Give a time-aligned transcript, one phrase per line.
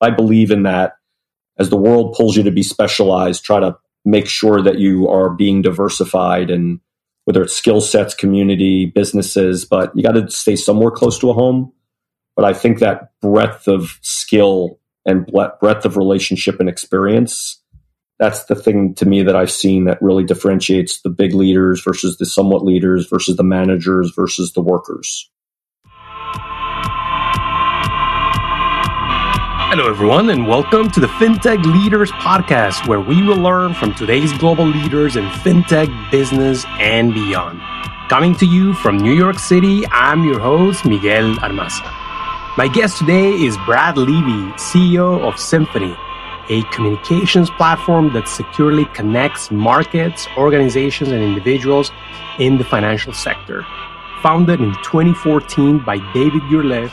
[0.00, 0.94] I believe in that.
[1.58, 5.30] As the world pulls you to be specialized, try to make sure that you are
[5.30, 6.80] being diversified and
[7.24, 11.32] whether it's skill sets, community, businesses, but you got to stay somewhere close to a
[11.32, 11.72] home.
[12.36, 17.62] But I think that breadth of skill and breadth of relationship and experience
[18.18, 22.16] that's the thing to me that I've seen that really differentiates the big leaders versus
[22.18, 25.30] the somewhat leaders versus the managers versus the workers.
[29.66, 34.32] Hello, everyone, and welcome to the FinTech Leaders Podcast, where we will learn from today's
[34.38, 37.60] global leaders in FinTech, business, and beyond.
[38.08, 41.90] Coming to you from New York City, I'm your host, Miguel Armaza.
[42.56, 45.96] My guest today is Brad Levy, CEO of Symphony,
[46.50, 51.90] a communications platform that securely connects markets, organizations, and individuals
[52.38, 53.66] in the financial sector.
[54.22, 56.92] Founded in 2014 by David Gurle,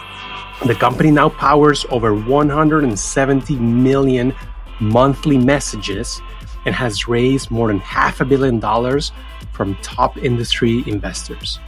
[0.66, 4.36] the company now powers over 170 million
[4.80, 6.22] monthly messages
[6.66, 9.12] and has raised more than half a billion dollars
[9.54, 11.60] from top industry investors.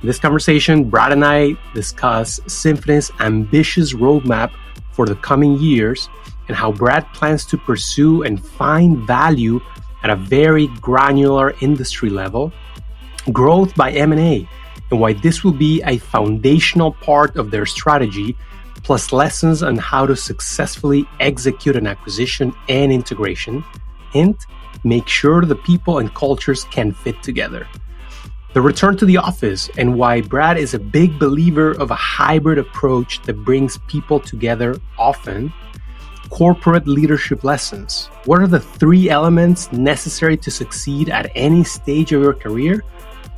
[0.00, 4.52] In this conversation, Brad and I discuss Symphony's ambitious roadmap
[4.92, 6.08] for the coming years
[6.46, 9.60] and how Brad plans to pursue and find value
[10.04, 12.52] at a very granular industry level,
[13.32, 14.48] growth by M&A,
[14.90, 18.36] and why this will be a foundational part of their strategy,
[18.82, 23.64] plus lessons on how to successfully execute an acquisition and integration.
[24.12, 24.46] Hint,
[24.84, 27.66] make sure the people and cultures can fit together.
[28.52, 32.58] The return to the office and why Brad is a big believer of a hybrid
[32.58, 35.52] approach that brings people together often
[36.30, 38.08] corporate leadership lessons.
[38.24, 42.82] What are the three elements necessary to succeed at any stage of your career?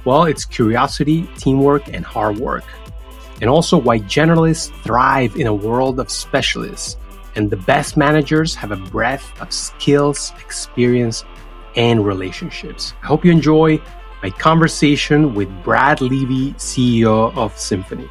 [0.08, 2.64] Well, it's curiosity, teamwork, and hard work.
[3.42, 6.96] And also why generalists thrive in a world of specialists.
[7.36, 11.26] And the best managers have a breadth of skills, experience,
[11.76, 12.94] and relationships.
[13.02, 13.82] I hope you enjoy
[14.22, 18.08] my conversation with Brad Levy, CEO of Symphony.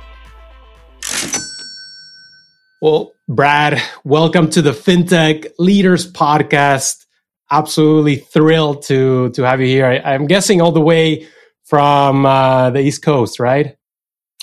[2.80, 7.08] Well, Brad, welcome to the FinTech Leaders Podcast.
[7.50, 9.88] Absolutely thrilled to to have you here.
[9.88, 11.28] I, am guessing all the way
[11.68, 13.76] from uh, the East Coast, right?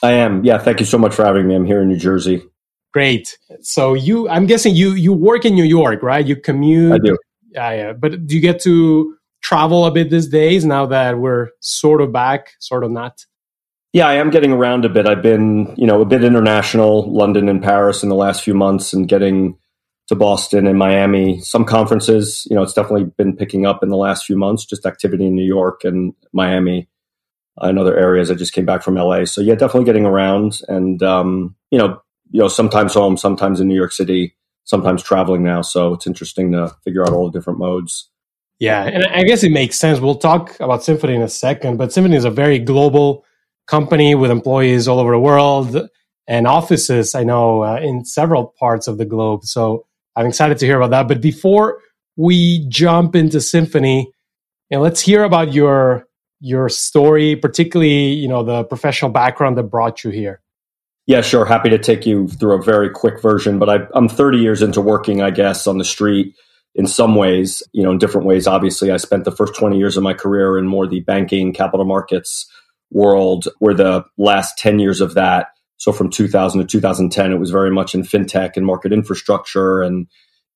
[0.02, 0.44] I am.
[0.44, 1.54] Yeah, thank you so much for having me.
[1.54, 2.42] I'm here in New Jersey.
[2.92, 3.38] Great.
[3.62, 6.24] So you, I'm guessing you you work in New York, right?
[6.24, 6.92] You commute.
[6.92, 7.18] I do.
[7.50, 7.92] Yeah, yeah.
[7.92, 12.12] But do you get to travel a bit these days now that we're sort of
[12.12, 13.24] back, sort of not?
[13.92, 15.08] Yeah, I am getting around a bit.
[15.08, 18.92] I've been, you know, a bit international, London and Paris in the last few months
[18.92, 19.56] and getting
[20.08, 21.40] to Boston and Miami.
[21.40, 24.84] Some conferences, you know, it's definitely been picking up in the last few months, just
[24.84, 26.88] activity in New York and Miami
[27.58, 28.30] and other areas.
[28.30, 29.24] I just came back from LA.
[29.24, 32.00] So yeah, definitely getting around and um, you know,
[32.30, 34.34] you know, sometimes home, sometimes in New York City,
[34.64, 35.62] sometimes traveling now.
[35.62, 38.10] So it's interesting to figure out all the different modes.
[38.58, 40.00] Yeah, and I guess it makes sense.
[40.00, 43.24] We'll talk about Symphony in a second, but Symphony is a very global
[43.66, 45.88] company with employees all over the world
[46.26, 49.44] and offices, I know, uh, in several parts of the globe.
[49.44, 51.08] So I'm excited to hear about that.
[51.08, 51.80] But before
[52.16, 54.12] we jump into Symphony,
[54.70, 56.06] and let's hear about your
[56.44, 60.40] your story, particularly you know the professional background that brought you here.
[61.06, 61.44] Yeah, sure.
[61.44, 63.58] Happy to take you through a very quick version.
[63.58, 66.34] But I, I'm 30 years into working, I guess, on the street
[66.74, 68.46] in some ways, you know, in different ways.
[68.46, 71.84] Obviously, I spent the first 20 years of my career in more the banking, capital
[71.84, 72.46] markets,
[72.94, 77.50] world where the last 10 years of that so from 2000 to 2010 it was
[77.50, 80.06] very much in fintech and market infrastructure and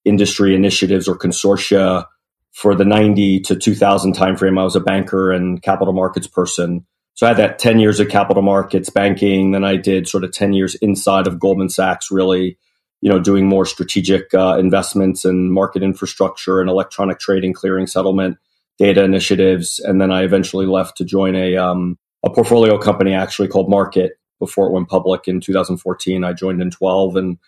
[0.04, 2.04] industry initiatives or consortia
[2.52, 7.26] for the 90 to 2000 timeframe i was a banker and capital markets person so
[7.26, 10.52] i had that 10 years of capital markets banking then i did sort of 10
[10.52, 12.58] years inside of goldman sachs really
[13.00, 18.36] you know doing more strategic uh, investments in market infrastructure and electronic trading clearing settlement
[18.78, 23.48] data initiatives and then i eventually left to join a um, a portfolio company actually
[23.48, 26.24] called Markit before it went public in 2014.
[26.24, 27.38] I joined in 12 and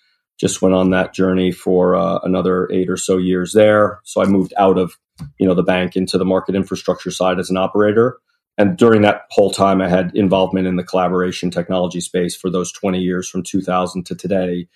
[0.41, 4.01] just went on that journey for uh, another eight or so years there.
[4.04, 4.97] So I moved out of
[5.39, 8.19] you know the bank into the market infrastructure side as an operator.
[8.59, 12.72] And during that whole time, I had involvement in the collaboration technology space for those
[12.72, 14.66] 20 years from 2000 to today.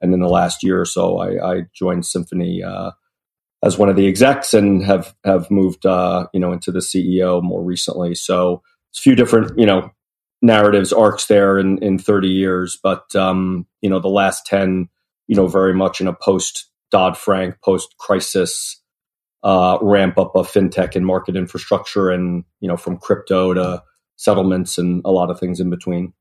[0.00, 2.92] And in the last year or so, I, I joined Symphony uh,
[3.62, 7.42] as one of the execs and have have moved uh, you know into the CEO
[7.42, 8.14] more recently.
[8.14, 8.62] So
[8.94, 9.90] it's a few different, you know,
[10.40, 14.88] narratives arcs there in, in 30 years, but, um, you know, the last 10,
[15.26, 18.80] you know, very much in a post Dodd Frank, post crisis,
[19.42, 23.82] uh, ramp up of fintech and market infrastructure and, you know, from crypto to
[24.16, 26.12] settlements and a lot of things in between.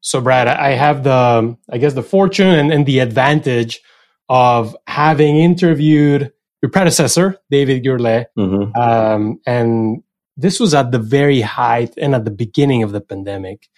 [0.00, 3.80] So, Brad, I have the, I guess, the fortune and, and the advantage
[4.28, 6.32] of having interviewed
[6.62, 8.26] your predecessor, David Gurle.
[8.38, 8.80] Mm-hmm.
[8.80, 10.02] Um, and
[10.36, 13.68] this was at the very height and at the beginning of the pandemic.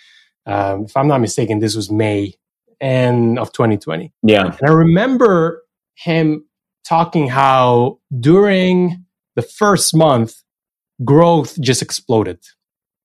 [0.47, 2.35] Um, if I'm not mistaken, this was May
[2.81, 4.13] and of 2020.
[4.23, 4.47] Yeah.
[4.47, 5.63] And I remember
[5.95, 6.45] him
[6.87, 10.43] talking how during the first month,
[11.05, 12.39] growth just exploded.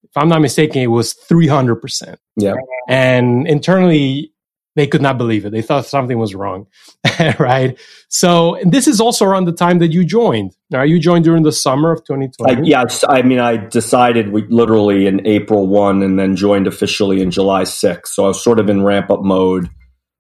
[0.04, 2.18] If I'm not mistaken, it was 300%.
[2.36, 2.56] Yeah.
[2.88, 4.34] And internally,
[4.76, 5.52] they could not believe it.
[5.52, 6.68] They thought something was wrong,
[7.40, 7.78] right?
[8.10, 10.56] So this is also around the time that you joined.
[10.70, 12.56] Now, you joined during the summer of 2020.
[12.56, 17.22] I, yeah, I mean, I decided we literally in April 1 and then joined officially
[17.22, 18.16] in July 6.
[18.16, 19.70] So I was sort of in ramp up mode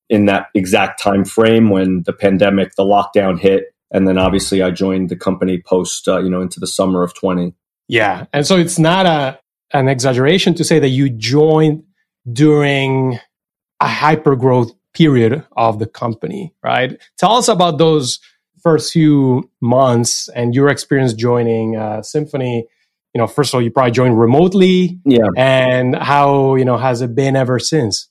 [0.09, 4.71] in that exact time frame when the pandemic, the lockdown hit, and then obviously I
[4.71, 7.53] joined the company post, uh, you know, into the summer of 20.
[7.87, 9.39] Yeah, and so it's not a
[9.73, 11.83] an exaggeration to say that you joined
[12.31, 13.19] during
[13.81, 17.01] a hyper growth period of the company, right?
[17.17, 18.19] Tell us about those
[18.61, 22.67] first few months and your experience joining uh, Symphony.
[23.13, 27.01] You know, first of all, you probably joined remotely, yeah, and how you know has
[27.01, 28.07] it been ever since?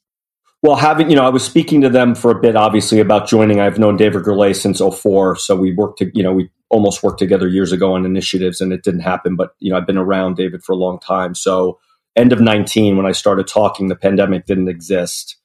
[0.63, 3.61] Well, having, you know, I was speaking to them for a bit, obviously, about joining.
[3.61, 5.37] I've known David Gurle since 04.
[5.37, 8.71] So we worked, to, you know, we almost worked together years ago on initiatives and
[8.71, 9.37] it didn't happen.
[9.37, 11.35] But, you know, I've been around David for a long time.
[11.35, 11.79] So
[12.15, 15.37] end of 19, when I started talking, the pandemic didn't exist.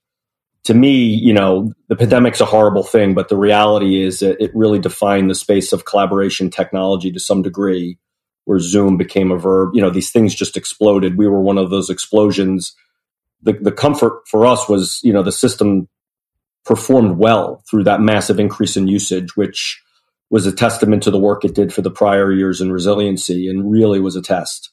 [0.65, 4.51] To me, you know, the pandemic's a horrible thing, but the reality is that it
[4.55, 7.97] really defined the space of collaboration technology to some degree,
[8.45, 9.71] where Zoom became a verb.
[9.73, 11.17] You know, these things just exploded.
[11.17, 12.75] We were one of those explosions
[13.45, 15.87] the, the comfort for us was, you know, the system
[16.65, 19.81] performed well through that massive increase in usage, which
[20.31, 23.71] was a testament to the work it did for the prior years in resiliency and
[23.71, 24.71] really was a test.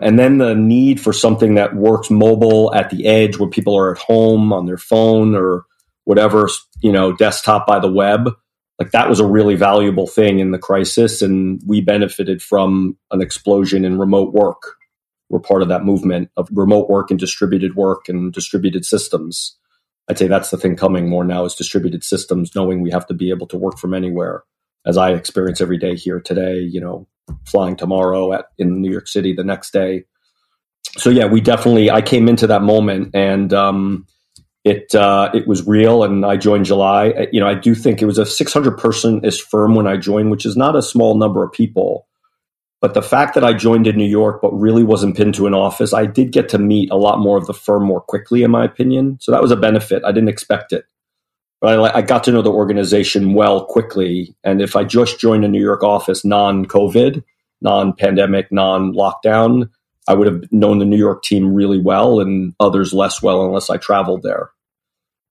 [0.00, 3.92] And then the need for something that works mobile at the edge where people are
[3.92, 5.64] at home on their phone or
[6.04, 6.48] whatever,
[6.82, 8.30] you know, desktop by the web.
[8.78, 11.20] Like that was a really valuable thing in the crisis.
[11.20, 14.78] And we benefited from an explosion in remote work
[15.28, 19.56] we're part of that movement of remote work and distributed work and distributed systems.
[20.08, 23.14] I'd say that's the thing coming more now is distributed systems, knowing we have to
[23.14, 24.44] be able to work from anywhere.
[24.86, 27.06] As I experience every day here today, you know,
[27.46, 30.04] flying tomorrow at in New York City the next day.
[30.96, 31.90] So yeah, we definitely.
[31.90, 34.06] I came into that moment and um,
[34.64, 37.28] it uh, it was real, and I joined July.
[37.32, 40.30] You know, I do think it was a 600 person is firm when I joined,
[40.30, 42.06] which is not a small number of people.
[42.80, 45.54] But the fact that I joined in New York, but really wasn't pinned to an
[45.54, 48.52] office, I did get to meet a lot more of the firm more quickly, in
[48.52, 49.18] my opinion.
[49.20, 50.04] So that was a benefit.
[50.04, 50.84] I didn't expect it.
[51.60, 54.36] But I, I got to know the organization well quickly.
[54.44, 57.22] And if I just joined a New York office non COVID,
[57.60, 59.68] non pandemic, non lockdown,
[60.06, 63.70] I would have known the New York team really well and others less well unless
[63.70, 64.50] I traveled there.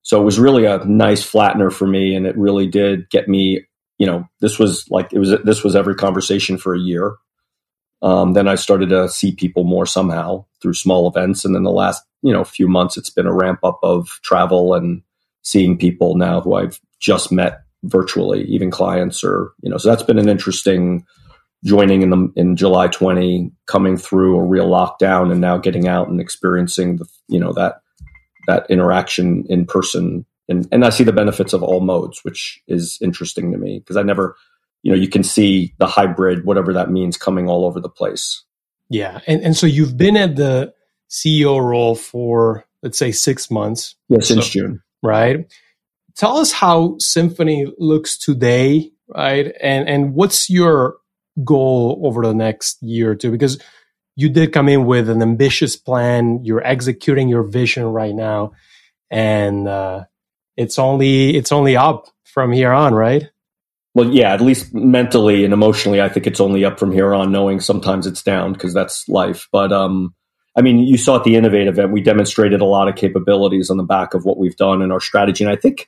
[0.04, 2.16] So it was really a nice flattener for me.
[2.16, 3.66] And it really did get me,
[3.98, 7.16] you know, this was like, it was, this was every conversation for a year
[8.02, 11.72] um, then I started to see people more somehow through small events, and then the
[11.72, 15.02] last you know few months, it's been a ramp up of travel and
[15.48, 19.78] seeing people now who I've just met virtually, even clients or you know.
[19.78, 21.06] So that's been an interesting
[21.64, 26.10] joining in the in July 20, coming through a real lockdown, and now getting out
[26.10, 27.82] and experiencing the you know that
[28.48, 30.26] that interaction in person.
[30.50, 33.98] And, and I see the benefits of all modes, which is interesting to me because
[33.98, 34.38] I never
[34.84, 38.44] you know you can see the hybrid whatever that means coming all over the place
[38.90, 40.74] yeah and, and so you've been at the
[41.10, 45.52] ceo role for let's say six months yeah since so, june right?
[46.16, 49.54] Tell us how symphony looks today right?
[49.62, 50.98] And and what's your
[51.44, 53.32] goal over the next year or two?
[53.32, 53.62] Because
[54.16, 56.44] you did come in with an ambitious plan.
[56.44, 58.54] You're executing your vision right now.
[59.10, 60.06] And uh,
[60.56, 63.30] it's only it's only up from here on right?
[63.94, 67.32] Well, yeah, at least mentally and emotionally, I think it's only up from here on.
[67.32, 69.48] Knowing sometimes it's down because that's life.
[69.52, 70.14] But um,
[70.58, 73.78] I mean, you saw at the Innovate event, we demonstrated a lot of capabilities on
[73.78, 75.88] the back of what we've done in our strategy, and I think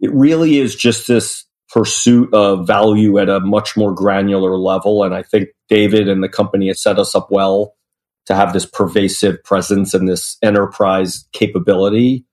[0.00, 5.02] it really is just this pursuit of value at a much more granular level.
[5.02, 7.74] And I think David and the company has set us up well
[8.26, 12.24] to have this pervasive presence and this enterprise capability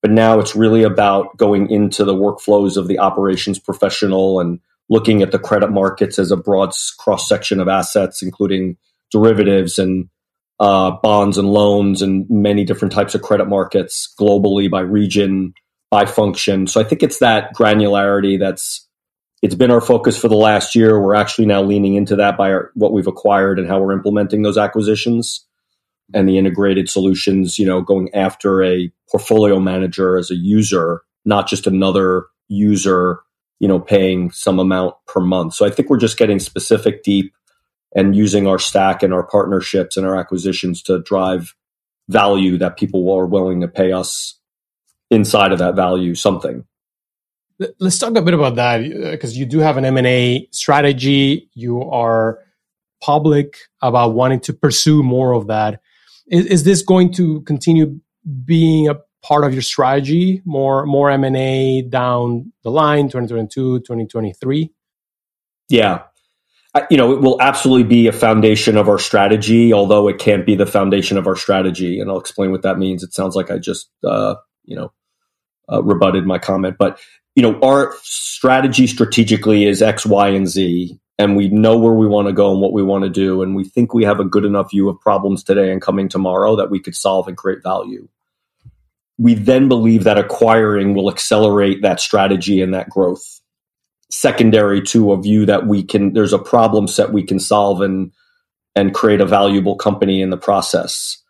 [0.00, 5.22] but now it's really about going into the workflows of the operations professional and looking
[5.22, 8.76] at the credit markets as a broad cross section of assets, including
[9.10, 10.08] derivatives and
[10.60, 15.54] uh, bonds and loans and many different types of credit markets globally by region,
[15.90, 16.66] by function.
[16.66, 18.86] So I think it's that granularity that's
[19.40, 21.00] it's been our focus for the last year.
[21.00, 24.42] We're actually now leaning into that by our, what we've acquired and how we're implementing
[24.42, 25.46] those acquisitions
[26.12, 27.56] and the integrated solutions.
[27.58, 33.20] You know, going after a portfolio manager as a user, not just another user
[33.60, 35.54] you know, paying some amount per month.
[35.54, 37.32] So I think we're just getting specific, deep,
[37.94, 41.54] and using our stack and our partnerships and our acquisitions to drive
[42.08, 44.38] value that people are willing to pay us
[45.10, 46.64] inside of that value something.
[47.80, 51.50] Let's talk a bit about that because uh, you do have an M&A strategy.
[51.54, 52.38] You are
[53.02, 55.80] public about wanting to pursue more of that.
[56.28, 58.00] Is, is this going to continue
[58.44, 60.40] being a part of your strategy?
[60.44, 64.70] More more M&A down the line 2022, 2023?
[65.68, 66.02] Yeah.
[66.90, 70.54] You know, it will absolutely be a foundation of our strategy, although it can't be
[70.54, 71.98] the foundation of our strategy.
[71.98, 73.02] And I'll explain what that means.
[73.02, 74.92] It sounds like I just, uh, you know,
[75.70, 76.76] uh, rebutted my comment.
[76.78, 77.00] But
[77.34, 82.08] you know, our strategy strategically is X, Y, and Z, and we know where we
[82.08, 84.24] want to go and what we want to do, and we think we have a
[84.24, 87.62] good enough view of problems today and coming tomorrow that we could solve and create
[87.62, 88.08] value.
[89.18, 93.37] We then believe that acquiring will accelerate that strategy and that growth.
[94.10, 98.12] Secondary to a view that we can, there's a problem set we can solve and
[98.76, 101.22] and create a valuable company in the process.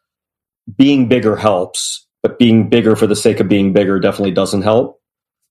[0.76, 4.98] Being bigger helps, but being bigger for the sake of being bigger definitely doesn't help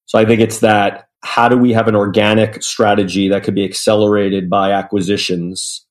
[0.07, 3.65] so I think it's that how do we have an organic strategy that could be
[3.65, 5.85] accelerated by acquisitions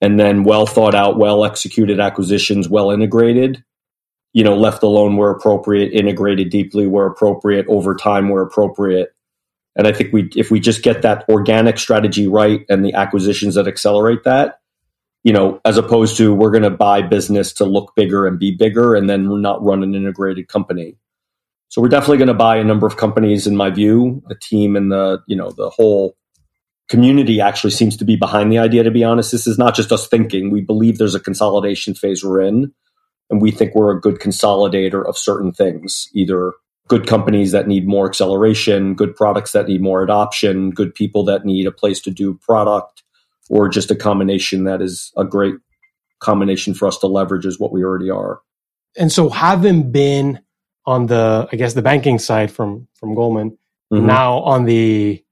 [0.00, 3.62] and then well thought out, well executed acquisitions, well integrated,
[4.32, 9.10] you know, left alone where appropriate, integrated deeply where appropriate, over time where appropriate.
[9.80, 13.54] And I think we if we just get that organic strategy right and the acquisitions
[13.54, 14.60] that accelerate that,
[15.24, 18.54] you know, as opposed to we're going to buy business to look bigger and be
[18.54, 20.98] bigger and then not run an integrated company.
[21.70, 23.46] So we're definitely going to buy a number of companies.
[23.46, 26.14] In my view, the team and the you know the whole
[26.90, 28.82] community actually seems to be behind the idea.
[28.82, 30.50] To be honest, this is not just us thinking.
[30.50, 32.70] We believe there's a consolidation phase we're in,
[33.30, 36.52] and we think we're a good consolidator of certain things, either
[36.90, 41.44] good companies that need more acceleration, good products that need more adoption, good people that
[41.44, 43.04] need a place to do product,
[43.48, 45.54] or just a combination that is a great
[46.18, 48.40] combination for us to leverage is what we already are.
[48.96, 50.40] And so having been
[50.84, 53.56] on the I guess the banking side from from Goldman,
[53.92, 54.04] mm-hmm.
[54.04, 55.24] now on the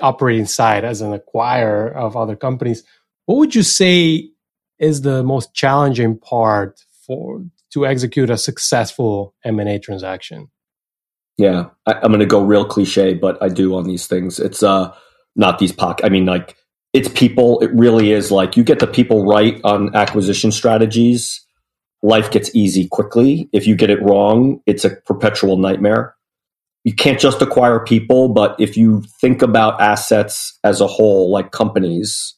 [0.00, 2.82] operating side as an acquirer of other companies.
[3.26, 4.30] What would you say
[4.78, 10.48] is the most challenging part for to execute a successful M&A transaction?
[11.36, 14.38] Yeah, I, am going to go real cliche, but I do on these things.
[14.38, 14.94] It's uh
[15.36, 16.06] not these pocket.
[16.06, 16.56] I mean, like
[16.92, 17.60] it's people.
[17.60, 21.44] It really is like you get the people right on acquisition strategies
[22.04, 23.48] life gets easy quickly.
[23.52, 26.14] If you get it wrong, it's a perpetual nightmare.
[26.84, 31.50] You can't just acquire people, but if you think about assets as a whole, like
[31.50, 32.34] companies,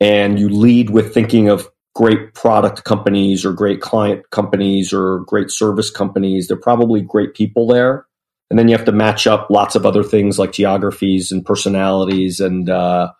[0.00, 5.50] and you lead with thinking of great product companies or great client companies or great
[5.50, 8.06] service companies, they're probably great people there.
[8.50, 12.40] And then you have to match up lots of other things like geographies and personalities
[12.40, 13.12] and uh,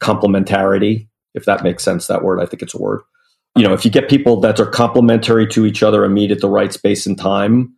[0.00, 2.40] complementarity, if that makes sense, that word.
[2.40, 3.02] I think it's a word
[3.58, 6.40] you know, if you get people that are complementary to each other and meet at
[6.40, 7.74] the right space and time,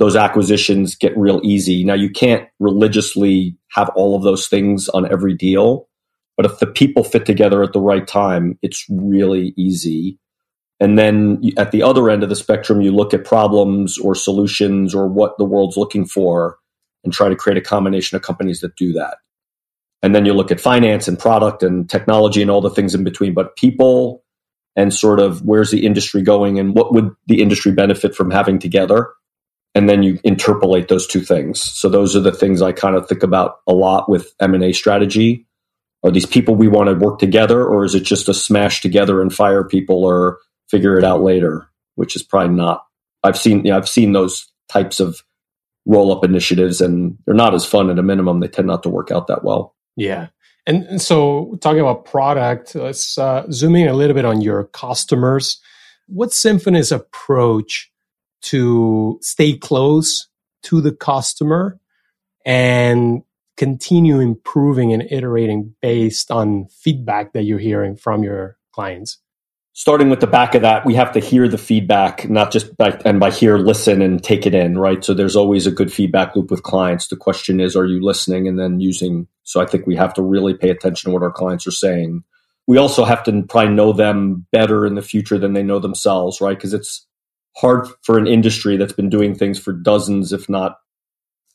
[0.00, 1.84] those acquisitions get real easy.
[1.84, 5.88] Now, you can't religiously have all of those things on every deal,
[6.36, 10.18] but if the people fit together at the right time, it's really easy.
[10.80, 14.94] And then at the other end of the spectrum, you look at problems or solutions
[14.94, 16.58] or what the world's looking for
[17.04, 19.18] and try to create a combination of companies that do that.
[20.02, 23.04] And then you look at finance and product and technology and all the things in
[23.04, 23.34] between.
[23.34, 24.24] But people,
[24.76, 28.58] and sort of where's the industry going and what would the industry benefit from having
[28.58, 29.12] together
[29.74, 33.08] and then you interpolate those two things so those are the things i kind of
[33.08, 35.46] think about a lot with m&a strategy
[36.02, 39.20] are these people we want to work together or is it just a smash together
[39.20, 40.38] and fire people or
[40.70, 42.84] figure it out later which is probably not
[43.24, 45.22] i've seen you know, i've seen those types of
[45.86, 48.88] roll up initiatives and they're not as fun at a minimum they tend not to
[48.88, 50.28] work out that well yeah
[50.66, 54.64] and, and so, talking about product, let's uh, zoom in a little bit on your
[54.64, 55.60] customers.
[56.06, 57.90] What's Symphony's approach
[58.42, 60.28] to stay close
[60.64, 61.80] to the customer
[62.44, 63.22] and
[63.56, 69.18] continue improving and iterating based on feedback that you're hearing from your clients?
[69.72, 73.00] Starting with the back of that, we have to hear the feedback, not just by,
[73.04, 75.04] and by hear, listen and take it in, right?
[75.04, 77.08] So there's always a good feedback loop with clients.
[77.08, 79.28] The question is, are you listening and then using?
[79.44, 82.24] So I think we have to really pay attention to what our clients are saying.
[82.66, 86.40] We also have to probably know them better in the future than they know themselves,
[86.40, 86.56] right?
[86.56, 87.06] Because it's
[87.56, 90.78] hard for an industry that's been doing things for dozens, if not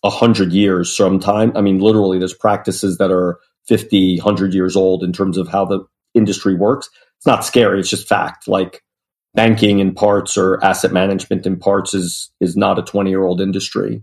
[0.03, 1.51] a hundred years sometime.
[1.55, 5.65] I mean, literally, there's practices that are 50, 100 years old in terms of how
[5.65, 7.79] the industry works it's not scary.
[7.79, 8.47] It's just fact.
[8.47, 8.83] Like
[9.33, 13.41] banking in parts or asset management in parts is is not a 20 year old
[13.41, 14.01] industry.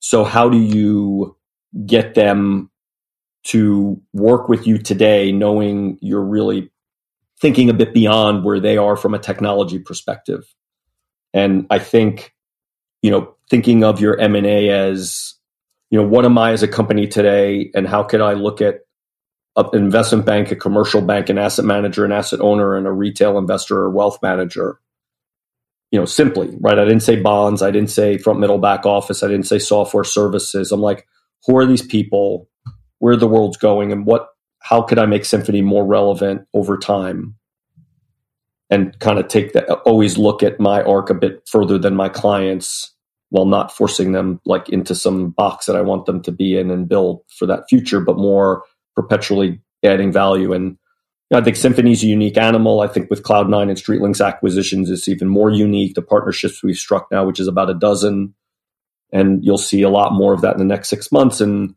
[0.00, 1.36] So how do you
[1.86, 2.70] get them
[3.44, 6.70] to work with you today, knowing you're really
[7.40, 10.44] thinking a bit beyond where they are from a technology perspective.
[11.32, 12.34] And I think,
[13.02, 15.34] you know, thinking of your M&A as,
[15.90, 18.80] you know, what am I as a company today and how could I look at
[19.58, 23.38] an investment bank, a commercial bank, an asset manager, an asset owner, and a retail
[23.38, 24.80] investor or wealth manager?
[25.90, 26.78] You know, simply, right?
[26.78, 27.62] I didn't say bonds.
[27.62, 29.22] I didn't say front, middle, back office.
[29.22, 30.70] I didn't say software services.
[30.70, 31.06] I'm like,
[31.46, 32.48] who are these people?
[32.98, 34.28] Where the world's going and what
[34.60, 37.36] how could I make Symphony more relevant over time?
[38.70, 42.08] And kind of take that, always look at my arc a bit further than my
[42.10, 42.92] clients
[43.30, 46.70] while not forcing them like into some box that I want them to be in
[46.70, 48.62] and build for that future, but more
[48.98, 50.52] perpetually adding value.
[50.52, 50.76] And
[51.32, 52.80] I think Symphony's a unique animal.
[52.80, 55.94] I think with Cloud9 and StreetLinx acquisitions, it's even more unique.
[55.94, 58.34] The partnerships we've struck now, which is about a dozen,
[59.12, 61.40] and you'll see a lot more of that in the next six months.
[61.40, 61.76] And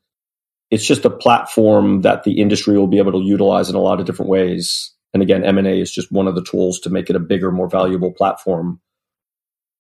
[0.72, 4.00] it's just a platform that the industry will be able to utilize in a lot
[4.00, 4.96] of different ways.
[5.13, 7.70] And again, M&A is just one of the tools to make it a bigger, more
[7.70, 8.82] valuable platform.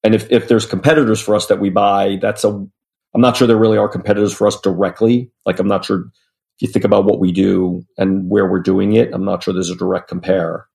[0.03, 3.47] And if, if there's competitors for us that we buy, that's a, I'm not sure
[3.47, 5.31] there really are competitors for us directly.
[5.45, 6.11] Like, I'm not sure
[6.61, 9.69] you think about what we do and where we're doing it, I'm not sure there's
[9.69, 10.67] a direct compare.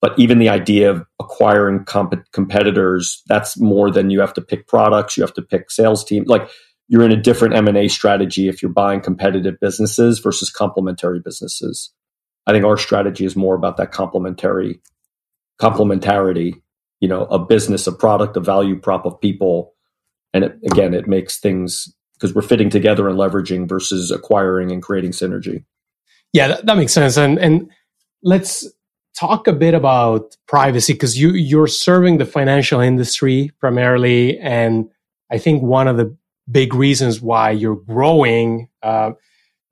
[0.00, 4.68] But even the idea of acquiring comp- competitors, that's more than you have to pick
[4.68, 6.24] products, you have to pick sales team.
[6.26, 6.50] Like,
[6.88, 11.92] you're in a different M&A strategy if you're buying competitive businesses versus complementary businesses.
[12.46, 14.80] I think our strategy is more about that complementary
[15.60, 16.54] complementarity,
[17.00, 19.72] you know, a business, a product, a value prop of people.
[20.34, 24.82] And it, again, it makes things because we're fitting together and leveraging versus acquiring and
[24.82, 25.64] creating synergy.
[26.32, 27.16] Yeah, that, that makes sense.
[27.16, 27.70] And and
[28.22, 28.66] let's
[29.16, 34.88] talk a bit about privacy because you you're serving the financial industry primarily and
[35.30, 36.16] I think one of the
[36.50, 39.12] big reasons why you're growing uh,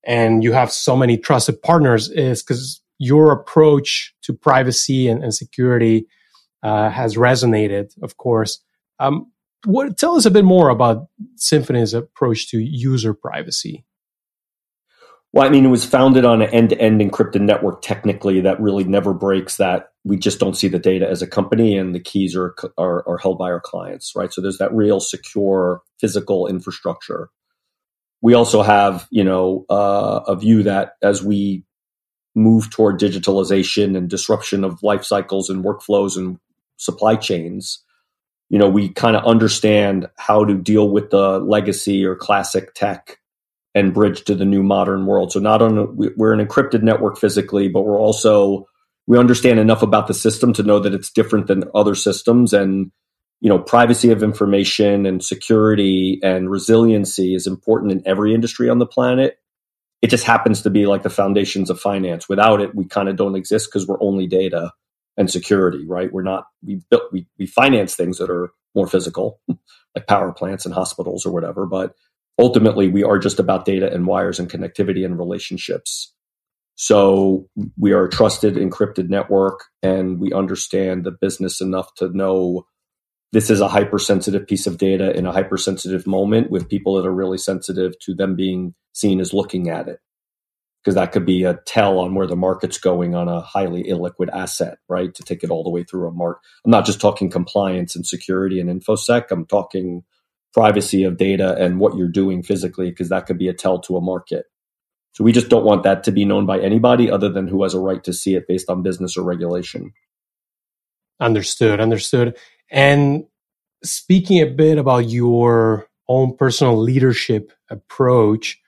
[0.05, 5.35] and you have so many trusted partners is because your approach to privacy and, and
[5.35, 6.07] security
[6.63, 8.61] uh, has resonated, of course.
[8.99, 9.32] Um,
[9.65, 13.85] what, tell us a bit more about Symphony's approach to user privacy.
[15.33, 18.61] Well, I mean, it was founded on an end to end encrypted network technically that
[18.61, 22.01] really never breaks that we just don't see the data as a company and the
[22.01, 24.33] keys are, are, are held by our clients, right?
[24.33, 27.31] So there's that real secure physical infrastructure.
[28.21, 31.65] We also have, you know, uh, a view that as we
[32.35, 36.39] move toward digitalization and disruption of life cycles and workflows and
[36.77, 37.83] supply chains,
[38.53, 43.19] you know, we kind of understand how to deal with the legacy or classic tech
[43.75, 45.33] and bridge to the new modern world.
[45.33, 48.69] So not only we're an encrypted network physically, but we're also
[49.07, 52.53] we understand enough about the system to know that it's different than other systems.
[52.53, 52.93] And
[53.41, 58.79] you know privacy of information and security and resiliency is important in every industry on
[58.79, 59.39] the planet.
[60.03, 62.29] It just happens to be like the foundations of finance.
[62.29, 64.73] Without it we kind of don't exist because we're only data
[65.17, 69.41] and security right we're not we built we, we finance things that are more physical
[69.95, 71.95] like power plants and hospitals or whatever but
[72.39, 76.13] ultimately we are just about data and wires and connectivity and relationships.
[76.75, 77.49] So
[77.79, 82.67] we are a trusted encrypted network and we understand the business enough to know
[83.33, 87.15] this is a hypersensitive piece of data in a hypersensitive moment with people that are
[87.15, 90.01] really sensitive to them being seen as looking at it.
[90.83, 94.29] Because that could be a tell on where the market's going on a highly illiquid
[94.33, 95.15] asset, right?
[95.15, 96.41] To take it all the way through a mark.
[96.65, 99.27] I'm not just talking compliance and security and infosec.
[99.31, 100.03] I'm talking
[100.53, 103.97] privacy of data and what you're doing physically, because that could be a tell to
[103.97, 104.47] a market.
[105.13, 107.75] So we just don't want that to be known by anybody other than who has
[107.75, 109.93] a right to see it based on business or regulation.
[111.21, 112.37] Understood, understood.
[112.71, 113.25] And
[113.85, 118.59] speaking a bit about your own personal leadership approach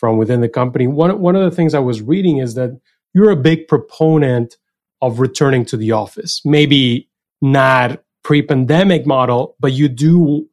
[0.00, 2.80] from within the company, one, one of the things I was reading is that
[3.12, 4.56] you're a big proponent
[5.02, 6.40] of returning to the office.
[6.42, 7.10] Maybe
[7.42, 10.48] not pre-pandemic model, but you do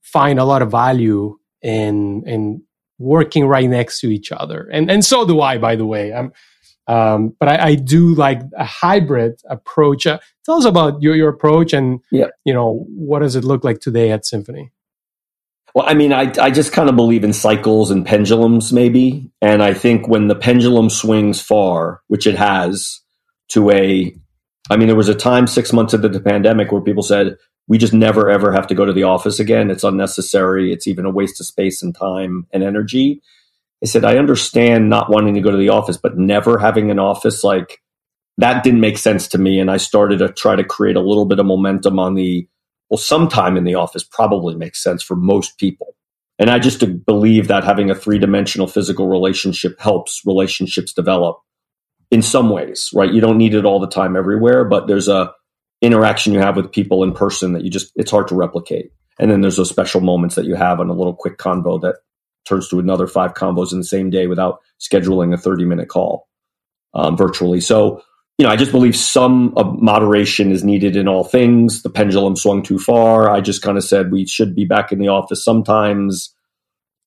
[0.00, 2.62] find a lot of value in in
[2.98, 6.14] working right next to each other, and and so do I, by the way.
[6.14, 6.32] I'm,
[6.88, 10.06] um, but I, I, do like a hybrid approach.
[10.06, 12.28] Uh, tell us about your your approach, and yeah.
[12.44, 14.70] you know what does it look like today at Symphony.
[15.76, 19.30] Well, I mean, I, I just kind of believe in cycles and pendulums, maybe.
[19.42, 23.02] And I think when the pendulum swings far, which it has,
[23.50, 24.16] to a,
[24.70, 27.36] I mean, there was a time six months into the pandemic where people said,
[27.68, 29.70] we just never ever have to go to the office again.
[29.70, 30.72] It's unnecessary.
[30.72, 33.20] It's even a waste of space and time and energy.
[33.82, 36.98] I said, I understand not wanting to go to the office, but never having an
[36.98, 37.82] office like
[38.38, 39.60] that didn't make sense to me.
[39.60, 42.48] And I started to try to create a little bit of momentum on the,
[42.90, 45.94] well, sometime in the office probably makes sense for most people.
[46.38, 51.38] And I just believe that having a three dimensional physical relationship helps relationships develop
[52.10, 53.12] in some ways, right?
[53.12, 55.32] You don't need it all the time everywhere, but there's a
[55.82, 58.90] interaction you have with people in person that you just, it's hard to replicate.
[59.18, 61.96] And then there's those special moments that you have on a little quick convo that
[62.46, 66.28] turns to another five combos in the same day without scheduling a 30 minute call
[66.94, 67.60] um, virtually.
[67.60, 68.02] So,
[68.38, 71.82] you know, I just believe some moderation is needed in all things.
[71.82, 73.30] The pendulum swung too far.
[73.30, 76.34] I just kind of said we should be back in the office sometimes.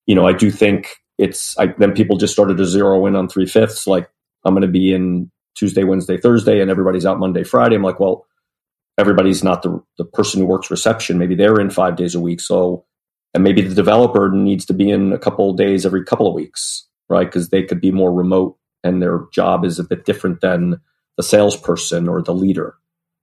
[0.07, 3.29] You know, I do think it's, I, then people just started to zero in on
[3.29, 3.85] three fifths.
[3.85, 4.09] Like,
[4.43, 7.75] I'm going to be in Tuesday, Wednesday, Thursday, and everybody's out Monday, Friday.
[7.75, 8.25] I'm like, well,
[8.97, 11.19] everybody's not the, the person who works reception.
[11.19, 12.41] Maybe they're in five days a week.
[12.41, 12.85] So,
[13.35, 16.87] and maybe the developer needs to be in a couple days every couple of weeks,
[17.07, 17.27] right?
[17.27, 20.79] Because they could be more remote and their job is a bit different than
[21.19, 22.75] the salesperson or the leader,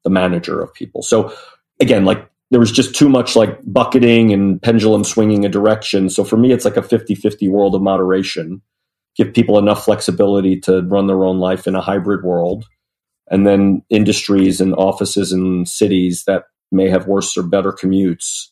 [0.05, 1.03] the manager of people.
[1.03, 1.35] So,
[1.81, 6.11] again, like there was just too much like bucketing and pendulum swinging a direction.
[6.11, 8.61] So for me, it's like a 50 50 world of moderation.
[9.17, 12.67] Give people enough flexibility to run their own life in a hybrid world
[13.31, 18.49] and then industries and offices and cities that may have worse or better commutes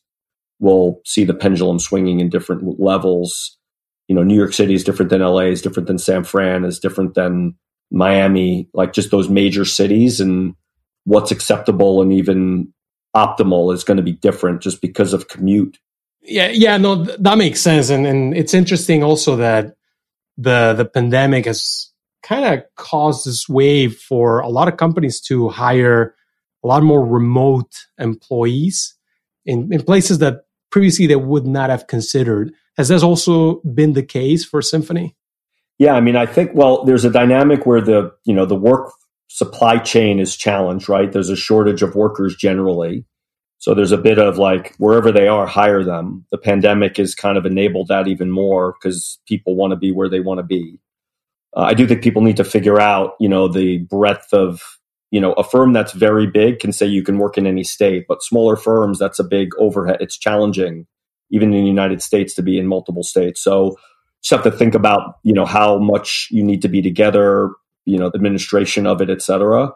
[0.58, 3.58] will see the pendulum swinging in different levels.
[4.08, 6.78] You know, New York City is different than LA, is different than San Fran, is
[6.78, 7.56] different than
[7.90, 10.54] Miami, like just those major cities and
[11.04, 12.72] what's acceptable and even
[13.14, 15.78] optimal is going to be different just because of commute.
[16.22, 17.90] Yeah, yeah, no, that makes sense.
[17.90, 19.76] And and it's interesting also that
[20.38, 21.90] the the pandemic has
[22.22, 26.14] kind of caused this wave for a lot of companies to hire
[26.64, 28.96] a lot more remote employees
[29.44, 32.52] in, in places that previously they would not have considered.
[32.78, 35.14] Has this also been the case for Symphony?
[35.78, 38.92] Yeah, I mean, I think well, there's a dynamic where the you know the work
[39.28, 41.12] supply chain is challenged, right?
[41.12, 43.06] There's a shortage of workers generally.
[43.58, 46.26] So there's a bit of like wherever they are, hire them.
[46.30, 50.08] The pandemic has kind of enabled that even more because people want to be where
[50.10, 50.78] they want to be
[51.56, 54.62] uh, I do think people need to figure out, you know, the breadth of,
[55.10, 58.06] you know, a firm that's very big can say you can work in any state,
[58.08, 59.98] but smaller firms, that's a big overhead.
[60.00, 60.86] It's challenging,
[61.30, 63.42] even in the United States, to be in multiple states.
[63.42, 63.76] So
[64.24, 67.50] just have to think about, you know, how much you need to be together,
[67.84, 69.70] you know, the administration of it, et cetera.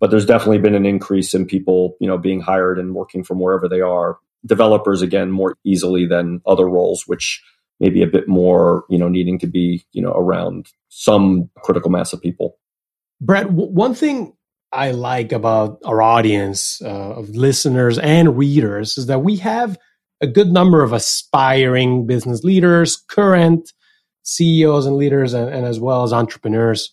[0.00, 3.38] But there's definitely been an increase in people, you know, being hired and working from
[3.38, 4.18] wherever they are.
[4.44, 7.40] Developers, again, more easily than other roles, which
[7.78, 12.12] maybe a bit more, you know, needing to be, you know, around some critical mass
[12.12, 12.58] of people.
[13.20, 14.32] Brett, w- one thing
[14.72, 19.78] I like about our audience uh, of listeners and readers is that we have
[20.20, 23.72] a good number of aspiring business leaders, current
[24.22, 26.92] CEOs and leaders, and, and as well as entrepreneurs.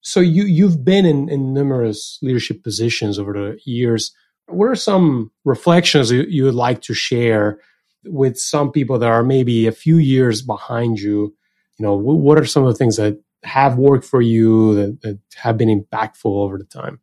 [0.00, 4.12] So you you've been in, in numerous leadership positions over the years.
[4.48, 7.58] What are some reflections you, you would like to share
[8.04, 11.34] with some people that are maybe a few years behind you,
[11.78, 15.18] you know, what are some of the things that have worked for you that, that
[15.36, 17.00] have been impactful over the time?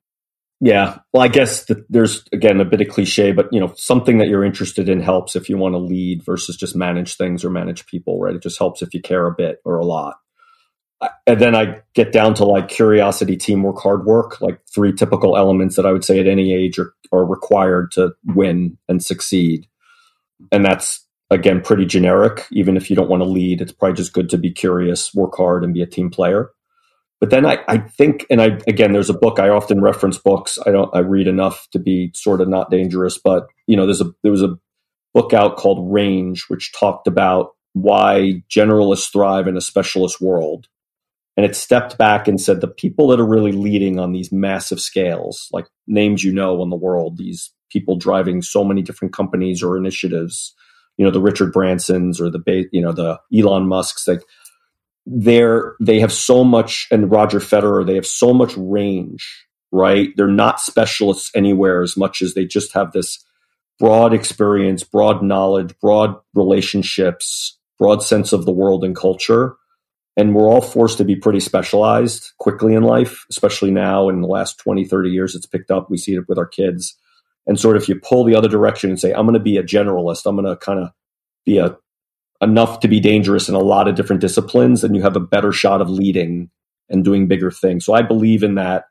[0.63, 4.29] Yeah, well, I guess there's again a bit of cliche, but you know, something that
[4.29, 7.85] you're interested in helps if you want to lead versus just manage things or manage
[7.87, 8.35] people, right?
[8.35, 10.15] It just helps if you care a bit or a lot.
[11.27, 15.75] And then I get down to like curiosity, teamwork, hard work, like three typical elements
[15.75, 19.67] that I would say at any age are, are required to win and succeed
[20.51, 22.47] and that's again pretty generic.
[22.53, 25.35] Even if you don't want to lead, it's probably just good to be curious, work
[25.37, 26.51] hard, and be a team player.
[27.23, 30.59] But then I, I think, and I again, there's a book I often reference books.
[30.65, 34.01] I don't I read enough to be sort of not dangerous, but you know, there's
[34.01, 34.57] a there was a
[35.13, 40.67] book out called Range, which talked about why generalists thrive in a specialist world.
[41.37, 44.81] And it stepped back and said the people that are really leading on these massive
[44.81, 49.63] scales, like names you know in the world, these people driving so many different companies
[49.63, 50.53] or initiatives,
[50.97, 54.23] you know, the Richard Bransons or the, you know, the Elon Musks, like
[55.05, 60.09] they're, they have so much, and Roger Federer, they have so much range, right?
[60.15, 63.23] They're not specialists anywhere as much as they just have this
[63.79, 69.55] broad experience, broad knowledge, broad relationships, broad sense of the world and culture.
[70.15, 74.27] And we're all forced to be pretty specialized quickly in life, especially now in the
[74.27, 75.89] last 20, 30 years, it's picked up.
[75.89, 76.95] We see it with our kids
[77.47, 79.57] and sort of if you pull the other direction and say i'm going to be
[79.57, 80.89] a generalist i'm going to kind of
[81.45, 81.75] be a
[82.43, 85.51] enough to be dangerous in a lot of different disciplines and you have a better
[85.51, 86.49] shot of leading
[86.89, 87.85] and doing bigger things.
[87.85, 88.85] So i believe in that.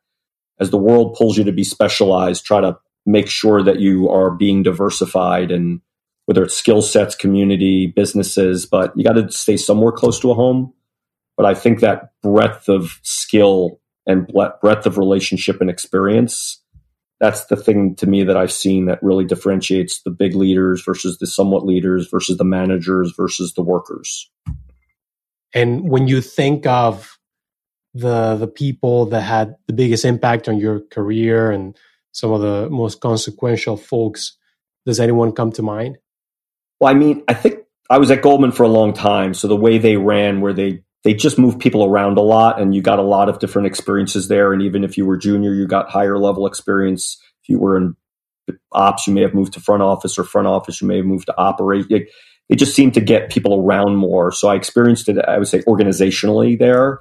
[0.60, 4.30] As the world pulls you to be specialized try to make sure that you are
[4.30, 5.80] being diversified and
[6.26, 10.34] whether it's skill sets community businesses but you got to stay somewhere close to a
[10.34, 10.72] home.
[11.36, 16.61] But i think that breadth of skill and breadth of relationship and experience
[17.22, 21.18] that's the thing to me that I've seen that really differentiates the big leaders versus
[21.18, 24.28] the somewhat leaders versus the managers versus the workers.
[25.54, 27.16] And when you think of
[27.94, 31.76] the the people that had the biggest impact on your career and
[32.10, 34.36] some of the most consequential folks,
[34.84, 35.98] does anyone come to mind?
[36.80, 39.54] Well, I mean, I think I was at Goldman for a long time, so the
[39.54, 42.98] way they ran, where they they just move people around a lot, and you got
[42.98, 44.52] a lot of different experiences there.
[44.52, 47.20] And even if you were junior, you got higher level experience.
[47.42, 47.96] If you were in
[48.72, 51.26] ops, you may have moved to front office, or front office, you may have moved
[51.26, 51.86] to operate.
[51.90, 52.08] It,
[52.48, 54.30] it just seemed to get people around more.
[54.30, 57.00] So I experienced it, I would say, organizationally there.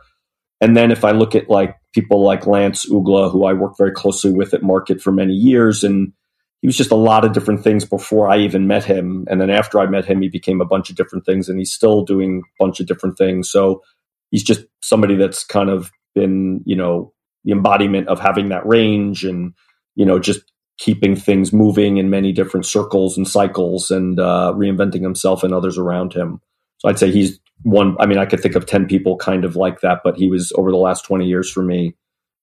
[0.61, 3.91] And then if I look at like people like Lance Uggla, who I worked very
[3.91, 6.13] closely with at Markit for many years, and
[6.61, 9.25] he was just a lot of different things before I even met him.
[9.29, 11.73] And then after I met him, he became a bunch of different things, and he's
[11.73, 13.49] still doing a bunch of different things.
[13.49, 13.81] So
[14.29, 19.23] he's just somebody that's kind of been, you know, the embodiment of having that range
[19.23, 19.53] and,
[19.95, 20.41] you know, just
[20.77, 25.77] keeping things moving in many different circles and cycles and uh, reinventing himself and others
[25.77, 26.39] around him.
[26.77, 27.95] So I'd say he's one.
[27.99, 30.51] I mean, I could think of 10 people kind of like that, but he was
[30.55, 31.95] over the last 20 years for me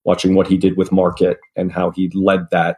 [0.03, 2.77] watching what he did with Markit and how he led that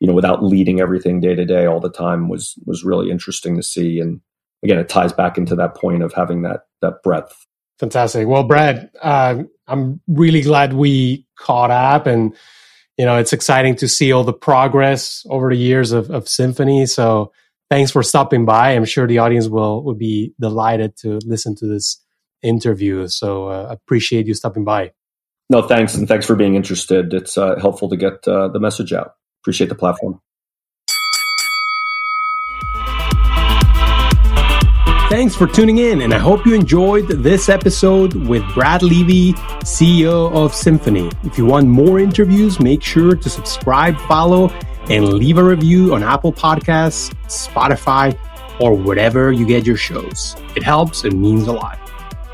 [0.00, 3.56] you know without leading everything day to day all the time was was really interesting
[3.56, 4.00] to see.
[4.00, 4.20] And
[4.62, 7.46] again it ties back into that point of having that that breadth.
[7.78, 8.26] Fantastic.
[8.26, 12.34] Well brad uh, i'm really glad we caught up and
[12.98, 16.86] you know it's exciting to see all the progress over the years of, of symphony.
[16.86, 17.32] So
[17.70, 18.72] thanks for stopping by.
[18.72, 22.00] I'm sure the audience will will be delighted to listen to this
[22.42, 23.08] interview.
[23.08, 24.92] So uh, appreciate you stopping by.
[25.50, 25.94] No thanks.
[25.94, 27.12] And thanks for being interested.
[27.12, 30.18] It's uh, helpful to get uh, the message out Appreciate the platform.
[35.10, 40.34] Thanks for tuning in, and I hope you enjoyed this episode with Brad Levy, CEO
[40.34, 41.10] of Symphony.
[41.24, 44.48] If you want more interviews, make sure to subscribe, follow,
[44.88, 48.18] and leave a review on Apple Podcasts, Spotify,
[48.58, 50.36] or wherever you get your shows.
[50.56, 51.83] It helps and means a lot.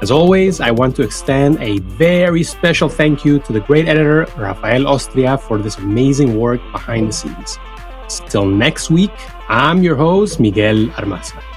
[0.03, 4.27] As always, I want to extend a very special thank you to the great editor,
[4.39, 7.59] Rafael Ostria, for this amazing work behind the scenes.
[8.31, 9.13] Till next week,
[9.49, 11.50] I'm your host, Miguel Armaza.